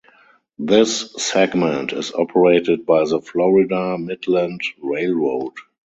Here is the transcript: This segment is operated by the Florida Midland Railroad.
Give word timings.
This 0.57 1.13
segment 1.19 1.93
is 1.93 2.11
operated 2.15 2.87
by 2.87 3.03
the 3.03 3.21
Florida 3.21 3.99
Midland 3.99 4.61
Railroad. 4.81 5.53